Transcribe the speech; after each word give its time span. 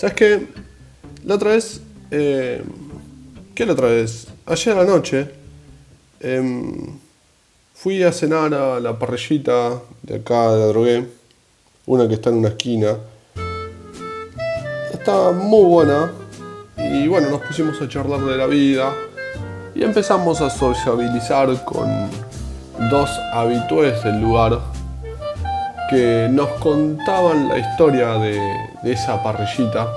¿Sabes 0.00 0.16
qué? 0.16 0.46
La 1.26 1.34
otra 1.34 1.50
vez. 1.50 1.82
Eh, 2.10 2.62
¿Qué 3.54 3.66
la 3.66 3.74
otra 3.74 3.88
vez? 3.88 4.28
Ayer 4.46 4.74
a 4.74 4.82
la 4.82 4.86
noche. 4.86 5.28
em, 6.20 6.98
fui 7.74 8.02
a 8.02 8.10
cenar 8.10 8.54
a 8.54 8.80
la 8.80 8.98
parrillita 8.98 9.78
de 10.00 10.16
acá 10.16 10.52
de 10.52 10.58
la 10.58 10.66
drogué. 10.68 11.06
Una 11.84 12.08
que 12.08 12.14
está 12.14 12.30
en 12.30 12.36
una 12.36 12.48
esquina. 12.48 12.96
Está 14.90 15.32
muy 15.32 15.66
buena. 15.66 16.10
Y 16.78 17.06
bueno, 17.06 17.28
nos 17.28 17.42
pusimos 17.42 17.78
a 17.82 17.86
charlar 17.86 18.20
de 18.24 18.38
la 18.38 18.46
vida. 18.46 18.94
Y 19.74 19.82
empezamos 19.82 20.40
a 20.40 20.48
sociabilizar 20.48 21.62
con 21.66 22.10
dos 22.88 23.10
habitués 23.34 24.02
del 24.02 24.22
lugar 24.22 24.62
que 25.90 26.28
nos 26.30 26.48
contaban 26.60 27.48
la 27.48 27.58
historia 27.58 28.14
de, 28.14 28.38
esa 28.84 29.20
parrillita. 29.22 29.88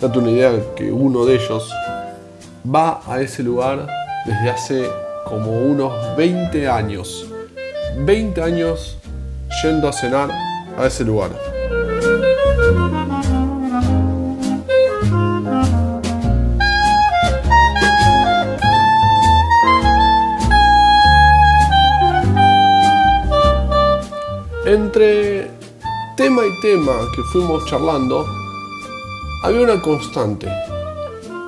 Date 0.00 0.16
una 0.16 0.30
idea 0.30 0.52
que 0.76 0.92
uno 0.92 1.26
de 1.26 1.34
ellos 1.34 1.74
va 2.64 3.00
a 3.04 3.20
ese 3.20 3.42
lugar 3.42 3.88
desde 4.24 4.50
hace 4.50 4.88
como 5.24 5.50
unos 5.50 5.92
20 6.16 6.68
años. 6.68 7.26
20 7.96 8.40
años 8.40 8.96
yendo 9.60 9.88
a 9.88 9.92
cenar 9.92 10.30
a 10.78 10.86
ese 10.86 11.02
lugar. 11.02 11.47
Entre 24.68 25.46
tema 26.14 26.42
y 26.44 26.60
tema 26.60 26.92
que 27.16 27.22
fuimos 27.32 27.64
charlando, 27.64 28.26
había 29.42 29.62
una 29.62 29.80
constante. 29.80 30.46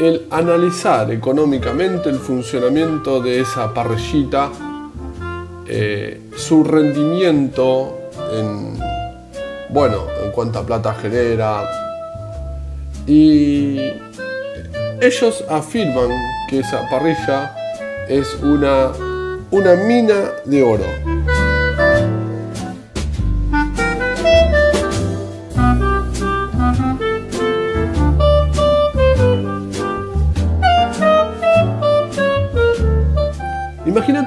El 0.01 0.27
analizar 0.31 1.11
económicamente 1.11 2.09
el 2.09 2.19
funcionamiento 2.19 3.21
de 3.21 3.41
esa 3.41 3.75
parrillita, 3.75 4.49
eh, 5.67 6.31
su 6.35 6.65
rendimiento 6.65 7.99
en, 8.33 8.79
bueno, 9.69 10.07
en 10.25 10.33
cuánta 10.33 10.63
plata 10.65 10.95
genera. 10.95 11.69
Y 13.07 13.81
ellos 14.99 15.45
afirman 15.51 16.09
que 16.49 16.61
esa 16.61 16.89
parrilla 16.89 17.55
es 18.09 18.35
una, 18.37 18.93
una 19.51 19.75
mina 19.75 20.31
de 20.47 20.63
oro. 20.63 21.20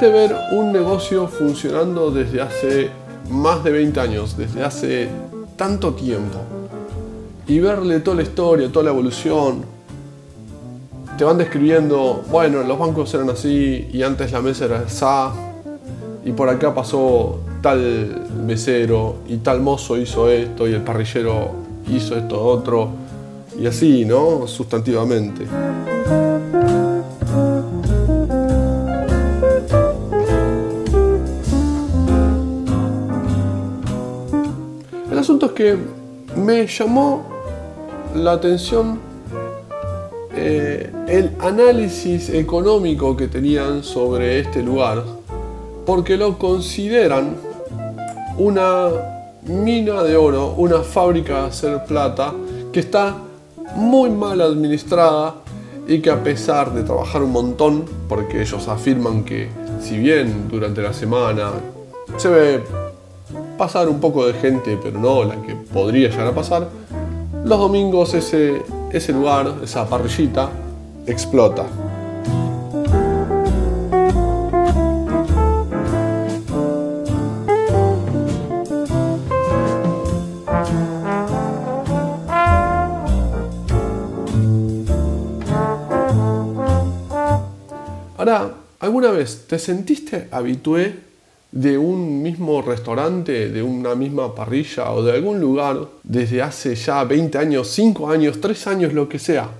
Ver 0.03 0.35
un 0.51 0.73
negocio 0.73 1.27
funcionando 1.29 2.11
desde 2.11 2.41
hace 2.41 2.89
más 3.29 3.63
de 3.63 3.71
20 3.71 3.99
años, 4.01 4.35
desde 4.37 4.61
hace 4.61 5.07
tanto 5.55 5.93
tiempo, 5.93 6.39
y 7.47 7.59
verle 7.59 8.01
toda 8.01 8.17
la 8.17 8.23
historia, 8.23 8.69
toda 8.69 8.83
la 8.83 8.91
evolución. 8.91 9.63
Te 11.17 11.23
van 11.23 11.37
describiendo, 11.37 12.21
bueno, 12.29 12.63
los 12.63 12.77
bancos 12.77 13.13
eran 13.13 13.29
así 13.29 13.87
y 13.93 14.03
antes 14.03 14.33
la 14.33 14.41
mesa 14.41 14.65
era 14.65 14.83
esa, 14.83 15.31
y 16.25 16.33
por 16.33 16.49
acá 16.49 16.75
pasó 16.75 17.39
tal 17.61 18.27
mesero 18.45 19.15
y 19.29 19.37
tal 19.37 19.61
mozo 19.61 19.97
hizo 19.97 20.29
esto 20.29 20.67
y 20.67 20.73
el 20.73 20.81
parrillero 20.81 21.49
hizo 21.87 22.17
esto 22.17 22.43
otro, 22.43 22.89
y 23.57 23.65
así, 23.67 24.03
¿no? 24.03 24.47
Sustantivamente. 24.47 25.47
Me 36.35 36.67
llamó 36.67 37.23
la 38.15 38.33
atención 38.33 38.99
eh, 40.35 40.91
el 41.07 41.31
análisis 41.39 42.29
económico 42.29 43.15
que 43.15 43.27
tenían 43.27 43.83
sobre 43.83 44.39
este 44.39 44.61
lugar, 44.61 45.03
porque 45.85 46.17
lo 46.17 46.37
consideran 46.37 47.35
una 48.37 48.89
mina 49.43 50.03
de 50.03 50.15
oro, 50.15 50.53
una 50.57 50.79
fábrica 50.79 51.41
de 51.41 51.47
hacer 51.47 51.85
plata 51.85 52.33
que 52.71 52.79
está 52.79 53.17
muy 53.75 54.09
mal 54.09 54.41
administrada 54.41 55.35
y 55.87 55.99
que 55.99 56.09
a 56.09 56.23
pesar 56.23 56.73
de 56.73 56.83
trabajar 56.83 57.21
un 57.21 57.31
montón, 57.31 57.85
porque 58.07 58.41
ellos 58.41 58.67
afirman 58.67 59.23
que 59.23 59.49
si 59.81 59.97
bien 59.97 60.47
durante 60.49 60.81
la 60.81 60.93
semana 60.93 61.51
se 62.17 62.29
ve 62.29 62.82
pasar 63.63 63.87
un 63.87 64.01
poco 64.01 64.27
de 64.27 64.33
gente, 64.33 64.77
pero 64.83 64.99
no 64.99 65.23
la 65.23 65.41
que 65.41 65.55
podría 65.55 66.09
llegar 66.09 66.27
a 66.27 66.35
pasar, 66.35 66.67
los 67.45 67.57
domingos 67.57 68.13
ese, 68.13 68.61
ese 68.91 69.13
lugar, 69.13 69.55
esa 69.63 69.87
parrillita, 69.87 70.49
explota. 71.07 71.65
Ahora, 88.17 88.55
¿alguna 88.81 89.11
vez 89.11 89.45
te 89.47 89.57
sentiste 89.57 90.27
habitué 90.31 91.12
de 91.53 91.77
un 91.77 92.23
mismo 92.23 92.63
restaurante, 92.63 93.49
de 93.49 93.61
una 93.61 93.93
misma 93.93 94.33
parrilla 94.33 94.91
o 94.91 95.03
de 95.03 95.11
algún 95.11 95.39
lugar 95.39 95.87
desde 96.01 96.41
hace 96.41 96.73
ya 96.73 97.03
20 97.03 97.37
años, 97.37 97.67
5 97.69 98.09
años, 98.09 98.41
3 98.41 98.67
años, 98.67 98.93
lo 98.93 99.07
que 99.07 99.19
sea? 99.19 99.51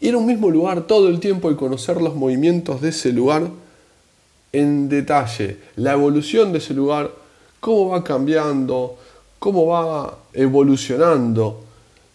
Ir 0.00 0.14
a 0.14 0.18
un 0.18 0.26
mismo 0.26 0.50
lugar 0.50 0.82
todo 0.82 1.08
el 1.08 1.18
tiempo 1.18 1.50
y 1.50 1.56
conocer 1.56 2.00
los 2.00 2.14
movimientos 2.14 2.80
de 2.80 2.90
ese 2.90 3.12
lugar 3.12 3.48
en 4.52 4.88
detalle, 4.88 5.56
la 5.74 5.94
evolución 5.94 6.52
de 6.52 6.58
ese 6.58 6.74
lugar, 6.74 7.10
cómo 7.58 7.88
va 7.88 8.04
cambiando, 8.04 8.96
cómo 9.40 9.66
va 9.66 10.18
evolucionando. 10.34 11.64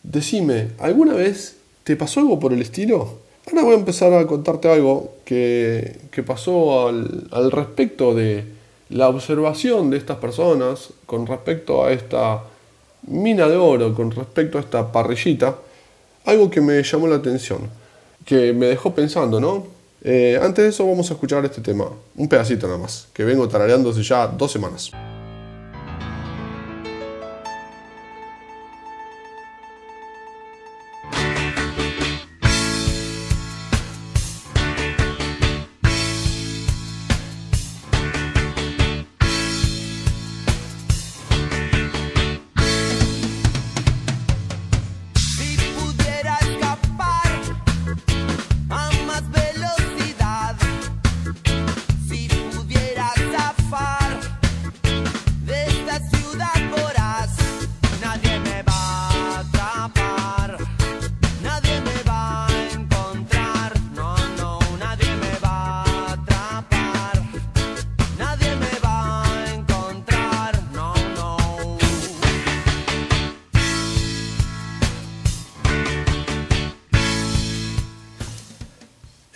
Decime, 0.04 0.70
¿alguna 0.80 1.16
vez 1.16 1.58
te 1.84 1.98
pasó 1.98 2.22
algo 2.22 2.40
por 2.40 2.54
el 2.54 2.62
estilo? 2.62 3.20
Ahora 3.46 3.64
voy 3.64 3.74
a 3.74 3.80
empezar 3.80 4.14
a 4.14 4.26
contarte 4.26 4.72
algo 4.72 5.16
que, 5.26 5.98
que 6.12 6.24
pasó 6.24 6.88
al, 6.88 7.28
al 7.32 7.52
respecto 7.52 8.16
de 8.16 8.57
la 8.90 9.10
observación 9.10 9.90
de 9.90 9.98
estas 9.98 10.18
personas 10.18 10.90
con 11.06 11.28
respecto 11.28 11.84
a 11.84 11.92
esta 11.92 12.44
mina 13.08 13.48
de 13.48 13.58
oro, 13.58 13.94
con 13.94 14.12
respecto 14.12 14.58
a 14.58 14.62
esta 14.62 14.92
parrillita, 14.92 15.56
algo 16.26 16.50
que 16.50 16.62
me 16.62 16.82
llamó 16.84 17.08
la 17.08 17.18
atención, 17.18 17.70
que 18.26 18.54
me 18.54 18.68
dejó 18.68 18.94
pensando, 18.94 19.40
¿no? 19.40 19.68
Eh, 20.04 20.40
antes 20.42 20.64
de 20.64 20.70
eso 20.70 20.88
vamos 20.88 21.10
a 21.10 21.14
escuchar 21.14 21.44
este 21.46 21.62
tema, 21.62 21.90
un 22.16 22.28
pedacito 22.28 22.68
nada 22.68 22.80
más, 22.80 23.08
que 23.14 23.24
vengo 23.24 23.48
tarareando 23.48 23.92
ya 23.92 24.28
dos 24.28 24.52
semanas. 24.52 24.92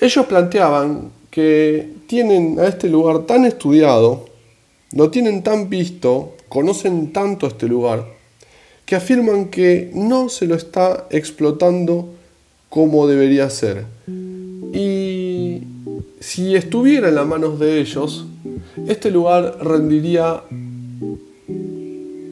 Ellos 0.02 0.26
planteaban 0.26 1.12
que 1.30 1.94
tienen 2.08 2.60
a 2.60 2.66
este 2.66 2.90
lugar 2.90 3.20
tan 3.28 3.46
estudiado, 3.46 4.26
lo 4.94 5.12
tienen 5.12 5.44
tan 5.44 5.70
visto, 5.70 6.36
conocen 6.50 7.14
tanto 7.14 7.46
este 7.46 7.68
lugar, 7.68 8.08
que 8.84 8.96
afirman 8.96 9.50
que 9.50 9.92
no 9.94 10.28
se 10.28 10.48
lo 10.48 10.56
está 10.56 11.06
explotando 11.12 12.10
como 12.68 13.08
debería 13.08 13.48
ser. 13.52 13.86
Y 14.74 15.62
si 16.20 16.56
estuviera 16.56 17.10
en 17.10 17.16
las 17.16 17.28
manos 17.28 17.60
de 17.60 17.80
ellos, 17.80 18.26
este 18.88 19.12
lugar 19.12 19.58
rendiría 19.62 20.42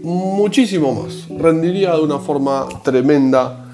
muchísimo 0.02 1.04
más. 1.04 1.30
Rendiría 1.30 1.94
de 1.96 2.02
una 2.02 2.18
forma 2.18 2.68
tremenda. 2.84 3.66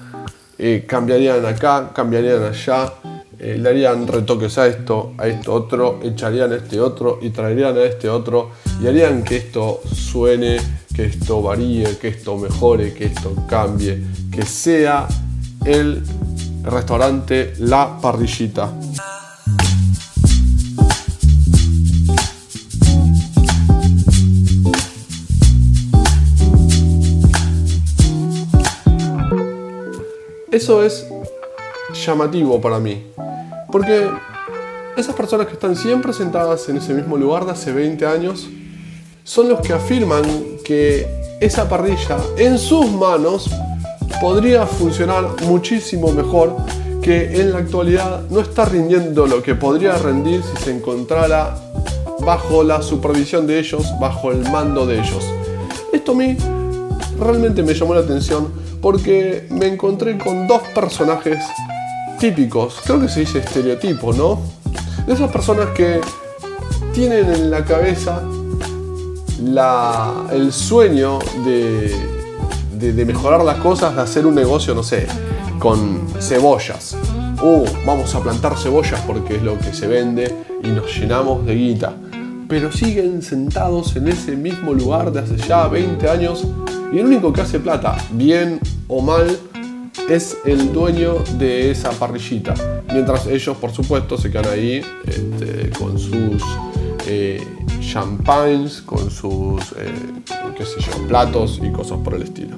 Eh, 0.58 0.84
cambiarían 0.86 1.44
acá, 1.44 1.92
cambiarían 1.94 2.42
allá, 2.42 2.92
eh, 3.38 3.58
le 3.58 3.68
harían 3.68 4.06
retoques 4.06 4.56
a 4.56 4.66
esto, 4.66 5.12
a 5.18 5.26
esto 5.26 5.52
otro, 5.52 6.00
echarían 6.02 6.52
a 6.52 6.56
este 6.56 6.80
otro 6.80 7.18
y 7.20 7.30
traerían 7.30 7.76
a 7.76 7.82
este 7.82 8.08
otro 8.08 8.52
y 8.82 8.86
harían 8.86 9.24
que 9.24 9.36
esto 9.36 9.82
suene, 9.92 10.56
que 10.94 11.04
esto 11.04 11.42
varíe, 11.42 11.98
que 11.98 12.08
esto 12.08 12.38
mejore, 12.38 12.94
que 12.94 13.06
esto 13.06 13.34
cambie, 13.46 14.02
que 14.30 14.42
sea 14.42 15.06
el 15.66 16.02
restaurante 16.62 17.52
La 17.58 17.98
Parrillita. 18.00 18.72
Eso 30.50 30.82
es 30.82 31.06
llamativo 31.92 32.58
para 32.62 32.78
mí. 32.78 33.04
Porque 33.70 34.08
esas 34.96 35.14
personas 35.14 35.46
que 35.46 35.54
están 35.54 35.76
siempre 35.76 36.12
sentadas 36.12 36.68
en 36.68 36.78
ese 36.78 36.94
mismo 36.94 37.16
lugar 37.16 37.44
de 37.44 37.52
hace 37.52 37.72
20 37.72 38.06
años 38.06 38.48
son 39.24 39.48
los 39.48 39.60
que 39.60 39.72
afirman 39.72 40.22
que 40.64 41.06
esa 41.40 41.68
parrilla 41.68 42.16
en 42.38 42.58
sus 42.58 42.90
manos 42.90 43.50
podría 44.20 44.66
funcionar 44.66 45.42
muchísimo 45.42 46.12
mejor 46.12 46.56
que 47.02 47.40
en 47.40 47.52
la 47.52 47.58
actualidad 47.58 48.22
no 48.30 48.40
está 48.40 48.64
rindiendo 48.64 49.26
lo 49.26 49.42
que 49.42 49.54
podría 49.54 49.96
rendir 49.98 50.42
si 50.42 50.64
se 50.64 50.70
encontrara 50.74 51.56
bajo 52.24 52.64
la 52.64 52.82
supervisión 52.82 53.46
de 53.46 53.58
ellos, 53.58 53.86
bajo 54.00 54.32
el 54.32 54.38
mando 54.50 54.86
de 54.86 55.00
ellos. 55.00 55.24
Esto 55.92 56.12
a 56.12 56.14
mí 56.14 56.36
realmente 57.20 57.62
me 57.62 57.74
llamó 57.74 57.94
la 57.94 58.00
atención 58.00 58.48
porque 58.80 59.46
me 59.50 59.66
encontré 59.66 60.18
con 60.18 60.46
dos 60.46 60.62
personajes 60.74 61.38
típicos, 62.18 62.80
creo 62.84 63.00
que 63.00 63.08
se 63.08 63.20
dice 63.20 63.38
estereotipo, 63.38 64.12
¿no? 64.12 64.40
De 65.06 65.14
esas 65.14 65.30
personas 65.30 65.68
que 65.70 66.00
tienen 66.92 67.32
en 67.32 67.50
la 67.50 67.64
cabeza 67.64 68.22
la, 69.42 70.26
el 70.32 70.52
sueño 70.52 71.18
de, 71.44 71.94
de, 72.72 72.92
de 72.92 73.04
mejorar 73.04 73.44
las 73.44 73.58
cosas, 73.58 73.94
de 73.94 74.02
hacer 74.02 74.26
un 74.26 74.34
negocio, 74.34 74.74
no 74.74 74.82
sé, 74.82 75.06
con 75.58 76.06
cebollas. 76.20 76.96
Uh, 77.42 77.64
vamos 77.84 78.14
a 78.14 78.22
plantar 78.22 78.56
cebollas 78.56 79.00
porque 79.06 79.36
es 79.36 79.42
lo 79.42 79.58
que 79.58 79.72
se 79.74 79.86
vende 79.86 80.34
y 80.62 80.68
nos 80.68 80.98
llenamos 80.98 81.44
de 81.44 81.54
guita. 81.54 81.92
Pero 82.48 82.72
siguen 82.72 83.22
sentados 83.22 83.96
en 83.96 84.08
ese 84.08 84.36
mismo 84.36 84.72
lugar 84.72 85.12
de 85.12 85.20
hace 85.20 85.36
ya 85.36 85.66
20 85.68 86.08
años 86.08 86.46
y 86.92 86.98
el 86.98 87.06
único 87.06 87.32
que 87.32 87.42
hace 87.42 87.58
plata, 87.58 87.96
bien 88.12 88.60
o 88.88 89.02
mal, 89.02 89.36
es 90.08 90.38
el 90.44 90.72
dueño 90.72 91.16
de 91.38 91.70
esa 91.70 91.90
parrillita. 91.90 92.54
Mientras 92.92 93.26
ellos, 93.26 93.56
por 93.56 93.72
supuesto, 93.72 94.16
se 94.16 94.30
quedan 94.30 94.46
ahí 94.46 94.82
este, 95.06 95.70
con 95.70 95.98
sus 95.98 96.42
eh, 97.06 97.44
champagnes, 97.80 98.80
con 98.82 99.10
sus, 99.10 99.72
eh, 99.76 99.92
platos 101.08 101.60
y 101.62 101.70
cosas 101.70 101.98
por 102.02 102.14
el 102.14 102.22
estilo. 102.22 102.56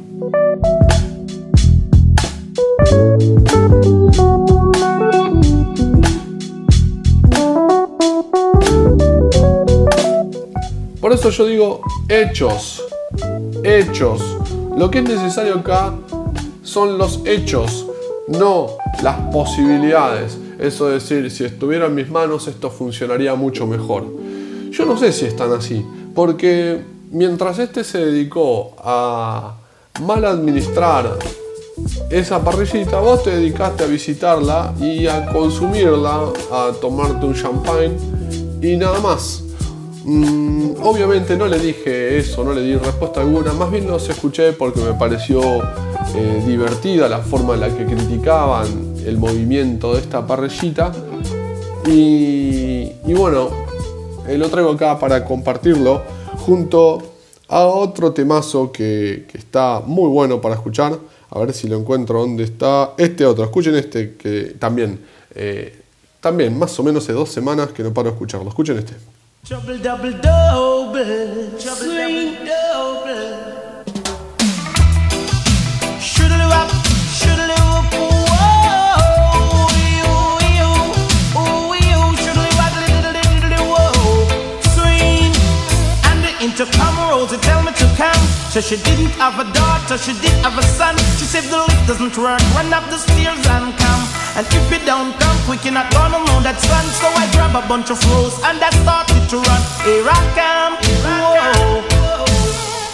Por 11.00 11.12
eso 11.12 11.30
yo 11.30 11.46
digo 11.46 11.80
hechos, 12.08 12.82
hechos. 13.64 14.20
Lo 14.76 14.90
que 14.90 14.98
es 14.98 15.04
necesario 15.08 15.56
acá 15.56 15.94
son 16.68 16.98
los 16.98 17.20
hechos, 17.24 17.86
no 18.28 18.68
las 19.02 19.16
posibilidades. 19.32 20.36
Eso 20.58 20.92
es 20.92 21.08
decir, 21.08 21.30
si 21.30 21.44
estuviera 21.44 21.86
en 21.86 21.94
mis 21.94 22.10
manos 22.10 22.46
esto 22.46 22.70
funcionaría 22.70 23.34
mucho 23.34 23.66
mejor. 23.66 24.04
Yo 24.70 24.84
no 24.84 24.98
sé 24.98 25.12
si 25.12 25.24
están 25.24 25.52
así, 25.52 25.84
porque 26.14 26.80
mientras 27.10 27.58
este 27.58 27.84
se 27.84 27.98
dedicó 27.98 28.74
a 28.78 29.56
mal 30.02 30.24
administrar 30.26 31.16
esa 32.10 32.44
parrillita, 32.44 33.00
vos 33.00 33.22
te 33.22 33.30
dedicaste 33.30 33.84
a 33.84 33.86
visitarla 33.86 34.74
y 34.78 35.06
a 35.06 35.26
consumirla, 35.26 36.32
a 36.52 36.72
tomarte 36.80 37.24
un 37.24 37.34
champagne 37.34 37.96
y 38.60 38.76
nada 38.76 39.00
más. 39.00 39.42
Mm, 40.04 40.72
obviamente 40.82 41.36
no 41.36 41.46
le 41.46 41.58
dije 41.58 42.18
eso, 42.18 42.44
no 42.44 42.52
le 42.52 42.62
di 42.62 42.76
respuesta 42.76 43.20
alguna, 43.20 43.52
más 43.54 43.70
bien 43.70 43.86
los 43.86 44.08
escuché 44.08 44.52
porque 44.52 44.80
me 44.80 44.92
pareció 44.92 45.40
eh, 46.14 46.42
divertida 46.46 47.08
la 47.08 47.18
forma 47.18 47.54
en 47.54 47.60
la 47.60 47.68
que 47.68 47.84
criticaban 47.84 48.94
el 49.04 49.18
movimiento 49.18 49.94
de 49.94 50.00
esta 50.00 50.26
parrillita. 50.26 50.92
Y, 51.86 52.92
bueno, 53.14 53.50
lo 54.28 54.48
traigo 54.48 54.72
acá 54.72 54.98
para 54.98 55.24
compartirlo 55.24 56.02
junto 56.36 56.98
a 57.48 57.64
otro 57.64 58.12
temazo 58.12 58.70
que, 58.70 59.26
que 59.30 59.38
está 59.38 59.80
muy 59.84 60.08
bueno 60.08 60.40
para 60.40 60.54
escuchar. 60.54 60.98
A 61.30 61.38
ver 61.40 61.52
si 61.52 61.68
lo 61.68 61.76
encuentro 61.76 62.20
donde 62.20 62.44
está 62.44 62.92
este 62.96 63.26
otro. 63.26 63.44
Escuchen 63.44 63.74
este 63.74 64.16
que 64.16 64.56
también, 64.58 65.00
eh, 65.34 65.82
también 66.20 66.58
más 66.58 66.78
o 66.78 66.82
menos 66.82 67.04
hace 67.04 67.12
dos 67.12 67.28
semanas 67.30 67.68
que 67.68 67.82
no 67.82 67.92
paro 67.92 68.08
de 68.08 68.14
escucharlo. 68.14 68.48
Escuchen 68.48 68.78
este. 68.78 68.94
So 88.58 88.74
she 88.74 88.82
didn't 88.82 89.14
have 89.22 89.38
a 89.38 89.44
daughter, 89.52 89.96
she 89.96 90.12
did 90.18 90.34
have 90.42 90.58
a 90.58 90.62
son. 90.64 90.98
She 91.14 91.26
said 91.30 91.44
the 91.44 91.58
lift 91.58 91.86
doesn't 91.86 92.18
work, 92.18 92.40
run 92.58 92.72
up 92.72 92.82
the 92.90 92.98
stairs 92.98 93.38
and 93.46 93.70
come. 93.78 94.02
And 94.34 94.44
if 94.50 94.66
you 94.72 94.84
don't 94.84 95.14
come 95.20 95.38
quick, 95.46 95.62
you're 95.62 95.74
not 95.74 95.92
gonna 95.92 96.18
know 96.26 96.40
that 96.42 96.58
son. 96.58 96.84
So 96.98 97.06
I 97.06 97.30
grab 97.30 97.54
a 97.54 97.62
bunch 97.68 97.90
of 97.90 98.02
rose 98.10 98.34
and 98.42 98.58
I 98.58 98.70
started 98.82 99.28
to 99.30 99.36
run. 99.36 99.62
Here 99.86 100.02
I 100.10 100.20
come, 100.34 100.74
whoa. 101.06 101.86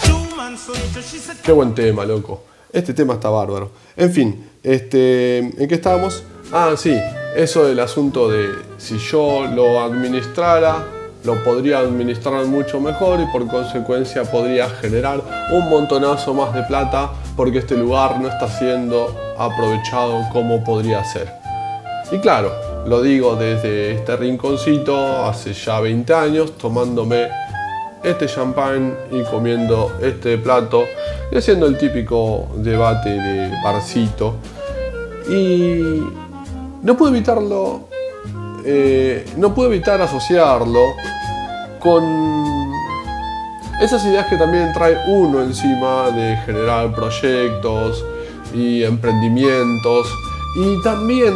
Two 0.04 0.36
months 0.36 0.68
later, 0.68 1.00
she 1.00 1.16
said. 1.16 1.36
Qué 1.42 1.54
buen 1.54 1.74
tema, 1.74 2.04
loco. 2.04 2.42
Este 2.74 2.92
tema 2.92 3.14
está 3.14 3.30
bárbaro. 3.30 3.70
En 3.96 4.10
fin, 4.10 4.50
este, 4.60 5.38
¿en 5.38 5.68
qué 5.68 5.76
estábamos? 5.76 6.24
Ah, 6.52 6.72
sí, 6.76 6.98
eso 7.36 7.64
del 7.64 7.78
asunto 7.78 8.28
de 8.28 8.48
si 8.78 8.98
yo 8.98 9.46
lo 9.46 9.80
administrara, 9.80 10.84
lo 11.22 11.40
podría 11.44 11.78
administrar 11.78 12.44
mucho 12.46 12.80
mejor 12.80 13.20
y 13.20 13.26
por 13.26 13.46
consecuencia 13.46 14.24
podría 14.24 14.68
generar 14.68 15.22
un 15.52 15.70
montonazo 15.70 16.34
más 16.34 16.52
de 16.52 16.64
plata 16.64 17.12
porque 17.36 17.58
este 17.58 17.76
lugar 17.76 18.20
no 18.20 18.26
está 18.26 18.48
siendo 18.48 19.06
aprovechado 19.38 20.28
como 20.32 20.64
podría 20.64 21.04
ser. 21.04 21.32
Y 22.10 22.18
claro, 22.18 22.52
lo 22.88 23.02
digo 23.02 23.36
desde 23.36 23.92
este 23.92 24.16
rinconcito 24.16 25.24
hace 25.24 25.52
ya 25.52 25.78
20 25.78 26.12
años 26.12 26.58
tomándome 26.58 27.28
este 28.02 28.26
champán 28.26 28.96
y 29.12 29.22
comiendo 29.22 29.96
este 30.02 30.36
plato 30.38 30.84
y 31.30 31.36
haciendo 31.36 31.66
el 31.66 31.78
típico 31.78 32.48
debate 32.56 33.10
de 33.10 33.52
barcito. 33.62 34.36
Y 35.28 36.02
no 36.82 36.96
puedo 36.96 37.14
evitarlo, 37.14 37.88
eh, 38.64 39.24
no 39.36 39.54
puedo 39.54 39.72
evitar 39.72 40.00
asociarlo 40.00 40.80
con 41.80 42.04
esas 43.80 44.04
ideas 44.04 44.26
que 44.26 44.36
también 44.36 44.72
trae 44.72 44.96
uno 45.06 45.42
encima 45.42 46.10
de 46.10 46.36
generar 46.44 46.94
proyectos 46.94 48.04
y 48.54 48.82
emprendimientos. 48.82 50.06
Y 50.56 50.80
también 50.82 51.34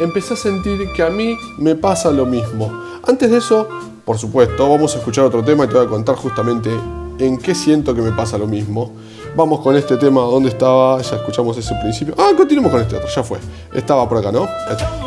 empecé 0.00 0.34
a 0.34 0.36
sentir 0.36 0.92
que 0.92 1.02
a 1.02 1.10
mí 1.10 1.36
me 1.58 1.74
pasa 1.74 2.10
lo 2.10 2.26
mismo. 2.26 2.72
Antes 3.06 3.30
de 3.30 3.38
eso, 3.38 3.68
por 4.04 4.18
supuesto, 4.18 4.68
vamos 4.68 4.94
a 4.94 4.98
escuchar 4.98 5.24
otro 5.24 5.42
tema 5.42 5.64
y 5.64 5.68
te 5.68 5.74
voy 5.74 5.86
a 5.86 5.88
contar 5.88 6.16
justamente 6.16 6.70
en 7.18 7.38
qué 7.38 7.54
siento 7.54 7.94
que 7.94 8.02
me 8.02 8.12
pasa 8.12 8.38
lo 8.38 8.46
mismo. 8.46 8.92
Vamos 9.34 9.60
con 9.60 9.76
este 9.76 9.96
tema, 9.96 10.22
¿dónde 10.22 10.48
estaba? 10.48 11.00
Ya 11.00 11.16
escuchamos 11.16 11.56
ese 11.56 11.74
principio. 11.76 12.14
Ah, 12.18 12.30
continuemos 12.36 12.72
con 12.72 12.80
este 12.80 12.96
otro, 12.96 13.08
ya 13.08 13.22
fue. 13.22 13.38
Estaba 13.72 14.08
por 14.08 14.18
acá, 14.18 14.32
¿no? 14.32 14.42
Ahí 14.42 14.72
está. 14.72 15.00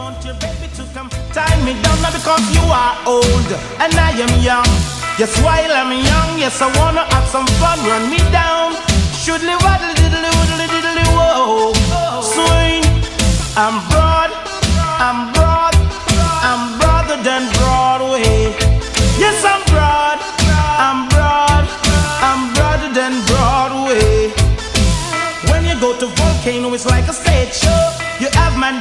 I 13.55 14.42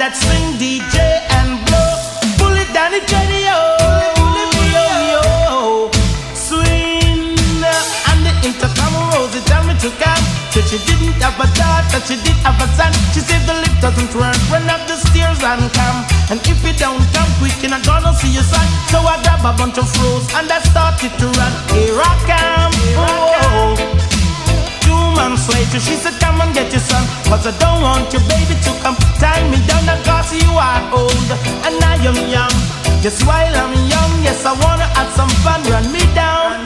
that 0.02 0.18
sing, 0.18 0.58
DJ, 0.58 0.98
and 1.38 1.62
blow. 1.70 1.94
Pull 2.42 2.58
it 2.58 2.66
down. 2.74 2.90
Yo, 2.90 3.54
yo. 4.74 5.86
Swing. 6.34 7.38
Uh, 7.62 8.10
and 8.10 8.26
the 8.26 8.34
intercom 8.42 8.90
rose, 9.14 9.30
it 9.38 9.46
me 9.62 9.78
to 9.78 9.94
come. 10.02 10.24
Said 10.50 10.66
she 10.66 10.82
didn't 10.90 11.22
have 11.22 11.38
a 11.38 11.46
daughter, 11.54 12.02
she 12.02 12.18
did 12.18 12.34
have 12.42 12.58
a 12.58 12.66
son. 12.74 12.90
She 13.14 13.22
said 13.22 13.46
the 13.46 13.54
lift 13.62 13.78
doesn't 13.78 14.10
run, 14.18 14.34
run 14.50 14.66
up 14.66 14.82
the 14.90 14.98
stairs 14.98 15.38
and 15.38 15.70
come. 15.70 15.98
And 16.34 16.42
if 16.50 16.58
you 16.66 16.74
don't 16.74 17.06
come 17.14 17.30
quick, 17.38 17.54
you're 17.62 17.70
not 17.70 17.86
gonna 17.86 18.10
see 18.18 18.34
your 18.34 18.42
son. 18.42 18.66
So 18.90 18.98
I 19.06 19.22
grab 19.22 19.46
a 19.46 19.54
bunch 19.54 19.78
of 19.78 19.86
froze 19.86 20.26
and 20.34 20.50
I 20.50 20.58
started 20.66 21.14
to 21.14 21.26
run. 21.38 21.52
Here 21.78 21.94
I 21.94 22.12
come. 22.26 22.74
Oh. 22.98 23.78
Two 24.82 25.04
months 25.14 25.46
later, 25.46 25.78
she 25.78 25.94
said, 25.94 26.18
Come 26.18 26.42
and 26.42 26.50
get 26.50 26.74
your 26.74 26.82
son. 26.82 27.06
Cause 27.30 27.46
I 27.46 27.54
don't 27.62 27.86
want 27.86 28.10
your 28.10 28.22
baby 28.26 28.58
to 28.66 28.72
come 28.82 28.98
down. 28.98 29.01
Old 30.90 31.30
and 31.66 31.78
I 31.84 31.96
am 32.02 32.18
young. 32.28 32.54
Just 33.02 33.24
while 33.26 33.54
I'm 33.54 33.74
young, 33.88 34.12
yes, 34.22 34.44
I 34.44 34.52
wanna 34.64 34.86
have 34.98 35.10
some 35.14 35.30
fun. 35.44 35.62
Run 35.70 35.92
me 35.92 36.02
down. 36.14 36.62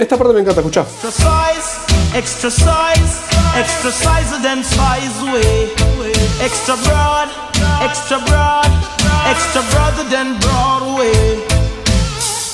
Esta 0.00 0.16
parte 0.16 0.32
me 0.32 0.40
encanta, 0.40 0.60
escuchá. 0.60 0.80
Extra 0.80 1.10
size, 1.10 2.16
extra 2.16 2.50
size, 2.50 3.20
extra 3.54 3.90
size 3.92 4.42
than 4.42 4.64
size 4.64 5.22
way. 5.30 5.68
Extra 6.42 6.74
broad, 6.76 7.28
extra 7.82 8.18
broad, 8.20 8.66
extra 9.28 9.60
broader 9.70 10.04
than 10.08 10.38
Broadway. 10.40 11.44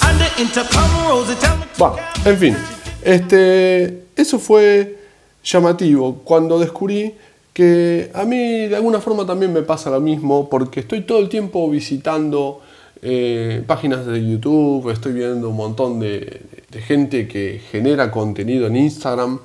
And 0.02 0.18
the 0.18 0.42
intercom 0.42 0.90
rose, 1.06 1.36
Bueno, 1.78 1.96
en 2.24 2.36
fin, 2.36 2.56
este, 3.02 4.06
eso 4.16 4.40
fue 4.40 4.98
llamativo 5.44 6.16
cuando 6.24 6.58
descubrí 6.58 7.14
que 7.56 8.10
a 8.12 8.26
mí 8.26 8.66
de 8.66 8.76
alguna 8.76 9.00
forma 9.00 9.24
también 9.24 9.50
me 9.50 9.62
pasa 9.62 9.88
lo 9.88 9.98
mismo 9.98 10.50
porque 10.50 10.80
estoy 10.80 11.00
todo 11.00 11.20
el 11.20 11.30
tiempo 11.30 11.70
visitando 11.70 12.60
eh, 13.00 13.64
páginas 13.66 14.04
de 14.04 14.22
YouTube, 14.22 14.90
estoy 14.90 15.14
viendo 15.14 15.48
un 15.48 15.56
montón 15.56 15.98
de, 15.98 16.42
gente 16.86 17.26
que 17.26 17.62
genera 17.70 18.10
contenido 18.10 18.66
en 18.66 18.76
Instagram 18.76 19.38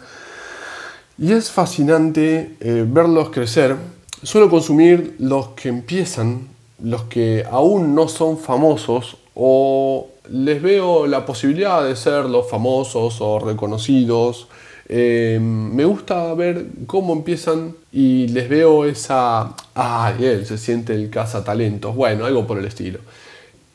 y 1.17 1.31
es 1.31 1.51
fascinante 1.51 2.57
eh, 2.59 2.85
verlos 2.85 3.29
crecer. 3.29 3.77
Suelo 4.21 4.49
consumir 4.49 5.15
los 5.19 5.51
que 5.51 5.69
empiezan, 5.69 6.49
los 6.83 7.03
que 7.03 7.45
aún 7.49 7.95
no 7.95 8.09
son 8.09 8.37
famosos 8.37 9.15
o 9.35 10.09
les 10.29 10.61
veo 10.61 11.07
la 11.07 11.25
posibilidad 11.25 11.81
de 11.85 11.95
ser 11.95 12.25
los 12.25 12.49
famosos 12.49 13.21
o 13.21 13.39
reconocidos. 13.39 14.49
Eh, 14.93 15.39
me 15.41 15.85
gusta 15.85 16.33
ver 16.33 16.65
cómo 16.85 17.13
empiezan 17.13 17.77
y 17.93 18.27
les 18.27 18.49
veo 18.49 18.83
esa... 18.83 19.55
¡Ay, 19.73 20.25
él 20.25 20.45
se 20.45 20.57
siente 20.57 20.93
el 20.93 21.09
cazatalentos! 21.09 21.95
Bueno, 21.95 22.25
algo 22.25 22.45
por 22.45 22.57
el 22.59 22.65
estilo. 22.65 22.99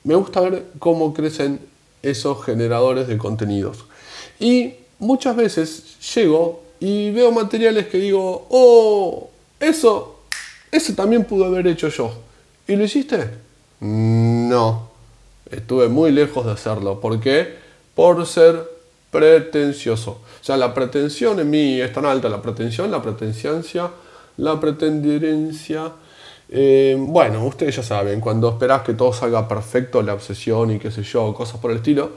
Me 0.04 0.14
gusta 0.14 0.42
ver 0.42 0.66
cómo 0.78 1.14
crecen 1.14 1.58
esos 2.02 2.44
generadores 2.44 3.08
de 3.08 3.16
contenidos. 3.16 3.87
Y 4.38 4.75
muchas 4.99 5.37
veces 5.37 5.96
llego 6.14 6.62
y 6.80 7.11
veo 7.12 7.32
materiales 7.32 7.87
que 7.87 7.96
digo, 7.96 8.46
oh, 8.50 9.30
eso, 9.58 10.20
eso 10.70 10.92
también 10.92 11.25
pude 11.25 11.46
haber 11.46 11.66
hecho 11.66 11.88
yo. 11.88 12.12
¿Y 12.68 12.76
lo 12.76 12.85
hiciste? 12.85 13.30
No. 13.80 14.90
Estuve 15.50 15.88
muy 15.88 16.12
lejos 16.12 16.44
de 16.44 16.52
hacerlo. 16.52 17.00
¿Por 17.00 17.18
qué? 17.20 17.54
Por 17.94 18.26
ser 18.26 18.75
pretencioso. 19.16 20.11
O 20.11 20.44
sea, 20.44 20.58
la 20.58 20.75
pretensión 20.75 21.40
en 21.40 21.49
mí 21.49 21.80
es 21.80 21.90
tan 21.90 22.04
alta, 22.04 22.28
la 22.28 22.42
pretensión, 22.42 22.90
la 22.90 23.00
pretenciencia, 23.00 23.90
la 24.37 24.61
pretenderencia. 24.61 25.90
Eh, 26.50 26.94
bueno, 26.99 27.44
ustedes 27.46 27.76
ya 27.76 27.82
saben, 27.82 28.20
cuando 28.20 28.50
esperás 28.50 28.82
que 28.82 28.92
todo 28.92 29.14
salga 29.14 29.49
perfecto, 29.49 30.02
la 30.02 30.12
obsesión 30.12 30.70
y 30.70 30.78
qué 30.78 30.90
sé 30.90 31.02
yo, 31.02 31.32
cosas 31.32 31.58
por 31.61 31.70
el 31.70 31.78
estilo. 31.78 32.11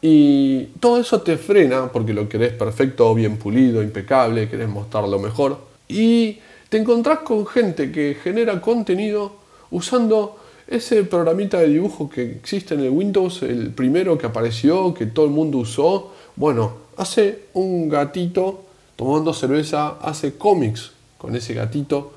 Y 0.00 0.66
todo 0.78 1.00
eso 1.00 1.20
te 1.22 1.36
frena 1.36 1.90
porque 1.90 2.14
lo 2.14 2.28
querés 2.28 2.52
perfecto, 2.52 3.12
bien 3.14 3.36
pulido, 3.36 3.82
impecable, 3.82 4.48
querés 4.48 4.68
mostrarlo 4.68 5.18
mejor. 5.18 5.58
Y 5.88 6.38
te 6.68 6.78
encontrás 6.78 7.20
con 7.20 7.46
gente 7.48 7.90
que 7.90 8.16
genera 8.22 8.60
contenido 8.60 9.32
usando 9.72 10.36
ese 10.68 11.02
programita 11.04 11.58
de 11.58 11.68
dibujo 11.68 12.08
que 12.08 12.30
existe 12.30 12.74
en 12.74 12.80
el 12.80 12.90
Windows, 12.90 13.42
el 13.42 13.72
primero 13.72 14.16
que 14.16 14.26
apareció, 14.26 14.94
que 14.94 15.06
todo 15.06 15.26
el 15.26 15.32
mundo 15.32 15.58
usó. 15.58 16.12
Bueno, 16.38 16.70
hace 16.96 17.46
un 17.54 17.88
gatito 17.88 18.60
tomando 18.94 19.34
cerveza, 19.34 19.96
hace 20.00 20.38
cómics 20.38 20.92
con 21.18 21.34
ese 21.34 21.52
gatito 21.52 22.12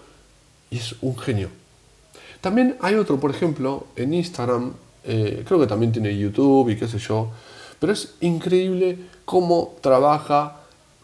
y 0.70 0.78
es 0.78 0.94
un 1.02 1.18
genio. 1.18 1.50
También 2.40 2.78
hay 2.82 2.94
otro, 2.94 3.20
por 3.20 3.32
ejemplo, 3.32 3.88
en 3.96 4.14
Instagram, 4.14 4.74
eh, 5.06 5.44
creo 5.44 5.60
que 5.60 5.66
también 5.66 5.92
tiene 5.92 6.16
YouTube 6.16 6.70
y 6.70 6.76
qué 6.76 6.88
sé 6.88 7.00
yo, 7.00 7.32
pero 7.80 7.94
es 7.94 8.14
increíble 8.22 9.00
cómo 9.26 9.74
trabaja 9.82 10.58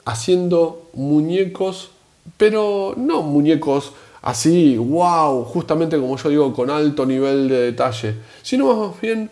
haciendo 0.05 0.87
muñecos, 0.93 1.89
pero 2.37 2.93
no 2.97 3.23
muñecos 3.23 3.93
así, 4.21 4.77
wow, 4.77 5.43
justamente 5.43 5.97
como 5.99 6.17
yo 6.17 6.29
digo, 6.29 6.53
con 6.53 6.69
alto 6.69 7.03
nivel 7.03 7.47
de 7.47 7.61
detalle, 7.63 8.13
sino 8.43 8.75
más 8.75 9.01
bien 9.01 9.31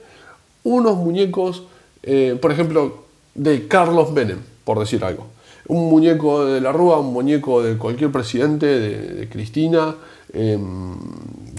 unos 0.64 0.98
muñecos, 0.98 1.62
eh, 2.02 2.36
por 2.42 2.52
ejemplo, 2.52 3.05
de 3.36 3.68
Carlos 3.68 4.12
Menem, 4.12 4.40
por 4.64 4.80
decir 4.80 5.04
algo. 5.04 5.28
Un 5.68 5.90
muñeco 5.90 6.46
de 6.46 6.62
la 6.62 6.72
Rúa, 6.72 7.00
un 7.00 7.14
muñeco 7.14 7.62
de 7.62 7.78
cualquier 7.78 8.12
presidente, 8.12 8.66
de, 8.66 9.30
Cristina, 9.30 9.96
em, 10.34 10.96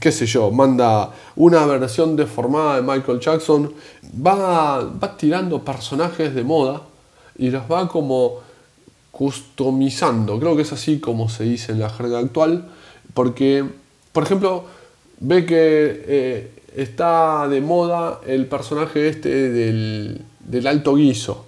qué 0.00 0.10
sé 0.10 0.26
yo, 0.26 0.50
manda 0.50 1.12
una 1.36 1.64
versión 1.66 2.16
deformada 2.16 2.76
de 2.76 2.82
Michael 2.82 3.20
Jackson, 3.20 3.72
va, 4.26 4.84
va 4.84 5.16
tirando 5.16 5.64
personajes 5.64 6.34
de 6.34 6.44
moda 6.44 6.82
y 7.38 7.50
los 7.50 7.62
va 7.70 7.88
como 7.88 8.40
customizando, 9.10 10.38
creo 10.38 10.56
que 10.56 10.62
es 10.62 10.72
así 10.72 11.00
como 11.00 11.28
se 11.28 11.44
dice 11.44 11.72
en 11.72 11.80
la 11.80 11.88
jerga 11.90 12.18
actual, 12.18 12.68
porque, 13.14 13.64
por 14.12 14.24
ejemplo, 14.24 14.64
ve 15.20 15.46
que 15.46 16.04
eh, 16.06 16.50
está 16.76 17.48
de 17.48 17.62
moda 17.62 18.20
el 18.26 18.46
personaje 18.46 19.08
este 19.08 19.50
del, 19.50 20.22
del 20.40 20.66
alto 20.66 20.96
guiso, 20.96 21.45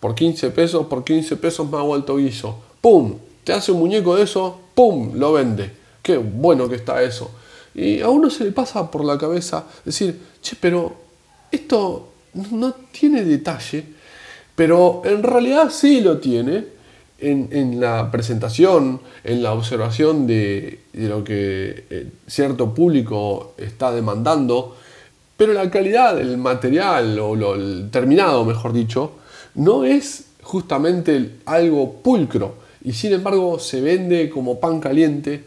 por 0.00 0.14
15 0.14 0.50
pesos, 0.50 0.86
por 0.86 1.04
15 1.04 1.36
pesos 1.36 1.70
me 1.70 1.76
hago 1.76 1.94
alto 1.94 2.16
guiso, 2.16 2.58
¡pum! 2.80 3.16
Te 3.44 3.52
hace 3.52 3.70
un 3.70 3.80
muñeco 3.80 4.16
de 4.16 4.24
eso, 4.24 4.58
¡pum! 4.74 5.12
Lo 5.14 5.34
vende. 5.34 5.70
Qué 6.02 6.16
bueno 6.16 6.68
que 6.68 6.76
está 6.76 7.02
eso. 7.02 7.30
Y 7.74 8.00
a 8.00 8.08
uno 8.08 8.30
se 8.30 8.44
le 8.44 8.52
pasa 8.52 8.90
por 8.90 9.04
la 9.04 9.18
cabeza 9.18 9.66
decir, 9.84 10.18
che, 10.42 10.56
pero 10.58 10.94
esto 11.52 12.08
no 12.34 12.74
tiene 12.90 13.24
detalle, 13.24 13.84
pero 14.54 15.02
en 15.04 15.22
realidad 15.22 15.70
sí 15.70 16.00
lo 16.00 16.18
tiene 16.18 16.64
en, 17.18 17.80
la 17.80 18.10
presentación, 18.10 19.00
en 19.24 19.42
la 19.42 19.52
observación 19.52 20.26
de, 20.26 20.80
lo 20.94 21.22
que 21.22 21.84
eh, 21.90 22.08
cierto 22.26 22.74
público 22.74 23.54
está 23.58 23.92
demandando, 23.92 24.76
pero 25.36 25.52
la 25.52 25.70
calidad 25.70 26.16
del 26.16 26.38
material 26.38 27.18
o 27.18 27.54
el 27.54 27.88
terminado, 27.90 28.44
mejor 28.44 28.72
dicho, 28.72 29.19
no 29.54 29.84
es 29.84 30.26
justamente 30.42 31.36
algo 31.44 31.94
pulcro 32.02 32.54
y 32.82 32.92
sin 32.92 33.12
embargo 33.12 33.58
se 33.58 33.80
vende 33.80 34.30
como 34.30 34.58
pan 34.58 34.80
caliente, 34.80 35.44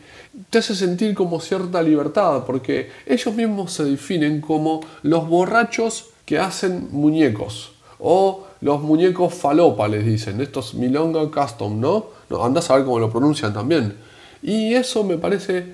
te 0.50 0.60
hace 0.60 0.76
sentir 0.76 1.14
como 1.14 1.40
cierta 1.40 1.82
libertad 1.82 2.44
porque 2.46 2.90
ellos 3.06 3.34
mismos 3.34 3.74
se 3.74 3.84
definen 3.84 4.42
como 4.42 4.82
los 5.02 5.28
borrachos 5.28 6.10
que 6.26 6.40
hacen 6.40 6.90
muñecos 6.92 7.74
o 8.00 8.46
los 8.62 8.82
muñecos 8.82 9.34
falopa 9.34 9.88
les 9.88 10.06
dicen, 10.06 10.40
estos 10.42 10.74
Milonga 10.74 11.30
Custom, 11.30 11.80
¿no? 11.80 12.06
no 12.30 12.44
andás 12.44 12.70
a 12.70 12.76
ver 12.76 12.86
cómo 12.86 13.00
lo 13.00 13.12
pronuncian 13.12 13.54
también. 13.54 13.96
Y 14.42 14.74
eso 14.74 15.04
me 15.04 15.18
parece 15.18 15.66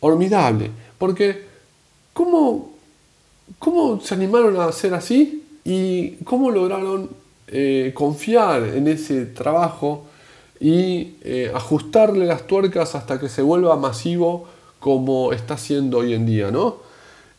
formidable, 0.00 0.70
porque 0.98 1.46
¿cómo, 2.12 2.70
¿cómo 3.58 4.00
se 4.00 4.14
animaron 4.14 4.56
a 4.56 4.66
hacer 4.66 4.94
así? 4.94 5.44
¿Y 5.64 6.12
cómo 6.24 6.50
lograron 6.50 7.10
eh, 7.50 7.92
confiar 7.94 8.62
en 8.62 8.88
ese 8.88 9.26
trabajo 9.26 10.06
y 10.60 11.16
eh, 11.22 11.50
ajustarle 11.54 12.26
las 12.26 12.46
tuercas 12.46 12.94
hasta 12.94 13.18
que 13.18 13.28
se 13.28 13.42
vuelva 13.42 13.76
masivo 13.76 14.46
como 14.80 15.32
está 15.32 15.56
siendo 15.56 15.98
hoy 15.98 16.14
en 16.14 16.26
día, 16.26 16.50
¿no? 16.50 16.76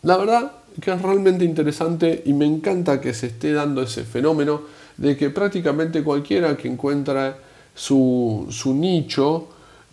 La 0.04 0.18
verdad 0.18 0.52
que 0.82 0.92
es 0.92 1.02
realmente 1.02 1.44
interesante 1.44 2.24
y 2.26 2.34
me 2.34 2.46
encanta 2.46 3.02
que 3.02 3.14
se 3.14 3.28
esté 3.28 3.54
dando 3.54 3.82
ese 3.82 4.04
fenómeno 4.04 4.62
de 4.98 5.18
que 5.18 5.30
prácticamente 5.30 6.04
cualquiera 6.04 6.56
que 6.56 6.68
encuentra 6.68 7.38
su, 7.76 8.48
su 8.50 8.74
nicho 8.74 9.48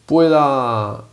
pueda 0.06 1.04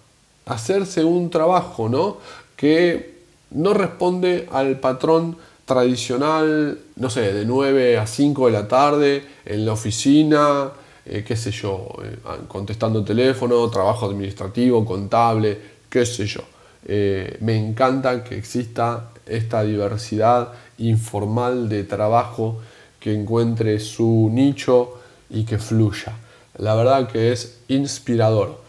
hacerse 0.45 1.03
un 1.03 1.29
trabajo, 1.29 1.89
¿no? 1.89 2.17
Que 2.55 3.13
no 3.51 3.73
responde 3.73 4.47
al 4.51 4.79
patrón 4.79 5.37
tradicional, 5.65 6.77
no 6.95 7.09
sé, 7.09 7.33
de 7.33 7.45
9 7.45 7.97
a 7.97 8.05
5 8.05 8.47
de 8.47 8.51
la 8.51 8.67
tarde, 8.67 9.23
en 9.45 9.65
la 9.65 9.73
oficina, 9.73 10.71
eh, 11.05 11.23
qué 11.25 11.35
sé 11.35 11.51
yo, 11.51 11.87
eh, 12.03 12.17
contestando 12.47 13.03
teléfono, 13.03 13.69
trabajo 13.69 14.05
administrativo, 14.05 14.85
contable, 14.85 15.57
qué 15.89 16.05
sé 16.05 16.25
yo. 16.25 16.41
Eh, 16.85 17.37
me 17.41 17.57
encanta 17.57 18.23
que 18.23 18.37
exista 18.37 19.11
esta 19.25 19.63
diversidad 19.63 20.51
informal 20.79 21.69
de 21.69 21.85
trabajo 21.85 22.59
que 22.99 23.13
encuentre 23.13 23.79
su 23.79 24.29
nicho 24.31 24.99
y 25.29 25.45
que 25.45 25.59
fluya. 25.59 26.17
La 26.57 26.75
verdad 26.75 27.09
que 27.09 27.31
es 27.31 27.59
inspirador. 27.69 28.61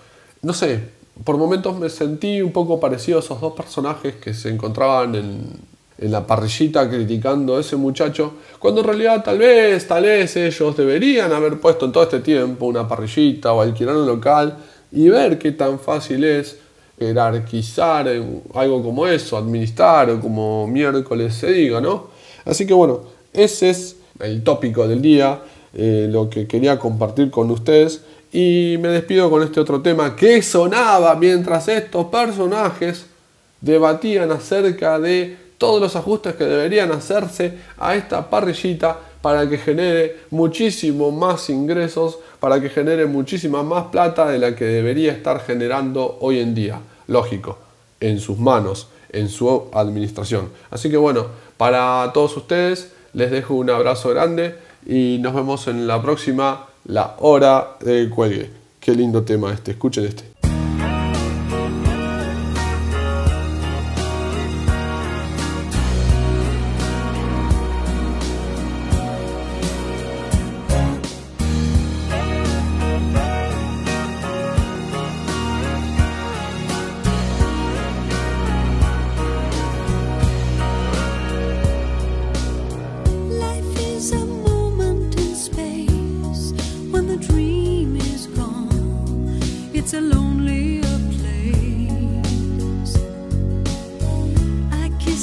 No 0.42 0.52
sé, 0.52 0.80
por 1.24 1.36
momentos 1.38 1.76
me 1.78 1.88
sentí 1.88 2.40
un 2.40 2.52
poco 2.52 2.80
parecido 2.80 3.18
a 3.18 3.20
esos 3.20 3.40
dos 3.40 3.52
personajes 3.54 4.16
que 4.16 4.32
se 4.32 4.48
encontraban 4.48 5.14
en, 5.14 5.73
en 5.98 6.10
la 6.10 6.26
parrillita 6.26 6.88
criticando 6.88 7.56
a 7.56 7.60
ese 7.60 7.76
muchacho, 7.76 8.34
cuando 8.58 8.80
en 8.80 8.86
realidad 8.86 9.22
tal 9.22 9.38
vez, 9.38 9.86
tal 9.86 10.04
vez 10.04 10.36
ellos 10.36 10.76
deberían 10.76 11.32
haber 11.32 11.60
puesto 11.60 11.86
en 11.86 11.92
todo 11.92 12.02
este 12.02 12.20
tiempo 12.20 12.66
una 12.66 12.88
parrillita 12.88 13.52
o 13.52 13.60
alquilar 13.60 13.96
un 13.96 14.06
local 14.06 14.56
y 14.90 15.08
ver 15.08 15.38
qué 15.38 15.52
tan 15.52 15.78
fácil 15.78 16.24
es 16.24 16.58
jerarquizar 16.98 18.08
algo 18.54 18.82
como 18.82 19.06
eso, 19.06 19.36
administrar 19.36 20.10
o 20.10 20.20
como 20.20 20.66
miércoles 20.66 21.34
se 21.34 21.52
diga, 21.52 21.80
¿no? 21.80 22.08
Así 22.44 22.66
que 22.66 22.74
bueno, 22.74 23.00
ese 23.32 23.70
es 23.70 23.96
el 24.20 24.42
tópico 24.42 24.86
del 24.86 25.02
día, 25.02 25.40
eh, 25.72 26.08
lo 26.10 26.30
que 26.30 26.46
quería 26.46 26.78
compartir 26.78 27.30
con 27.30 27.50
ustedes 27.50 28.02
y 28.32 28.76
me 28.80 28.88
despido 28.88 29.30
con 29.30 29.42
este 29.42 29.60
otro 29.60 29.80
tema 29.80 30.14
que 30.16 30.42
sonaba 30.42 31.14
mientras 31.16 31.68
estos 31.68 32.06
personajes 32.06 33.06
debatían 33.60 34.30
acerca 34.30 34.98
de 34.98 35.43
todos 35.64 35.80
los 35.80 35.96
ajustes 35.96 36.34
que 36.34 36.44
deberían 36.44 36.92
hacerse 36.92 37.54
a 37.78 37.96
esta 37.96 38.28
parrillita 38.28 38.98
para 39.22 39.48
que 39.48 39.56
genere 39.56 40.18
muchísimo 40.28 41.10
más 41.10 41.48
ingresos, 41.48 42.18
para 42.38 42.60
que 42.60 42.68
genere 42.68 43.06
muchísima 43.06 43.62
más 43.62 43.84
plata 43.84 44.28
de 44.28 44.38
la 44.38 44.54
que 44.54 44.66
debería 44.66 45.12
estar 45.12 45.40
generando 45.40 46.18
hoy 46.20 46.40
en 46.40 46.54
día. 46.54 46.80
Lógico, 47.06 47.56
en 47.98 48.20
sus 48.20 48.38
manos, 48.38 48.88
en 49.10 49.30
su 49.30 49.70
administración. 49.72 50.50
Así 50.70 50.90
que 50.90 50.98
bueno, 50.98 51.28
para 51.56 52.10
todos 52.12 52.36
ustedes 52.36 52.92
les 53.14 53.30
dejo 53.30 53.54
un 53.54 53.70
abrazo 53.70 54.10
grande 54.10 54.56
y 54.84 55.16
nos 55.22 55.34
vemos 55.34 55.66
en 55.66 55.86
la 55.86 56.02
próxima, 56.02 56.66
la 56.84 57.16
hora 57.20 57.78
del 57.80 58.10
cuelgue. 58.10 58.50
Qué 58.80 58.94
lindo 58.94 59.22
tema 59.22 59.50
este, 59.50 59.70
escuchen 59.70 60.04
este. 60.04 60.33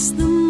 The. 0.01 0.40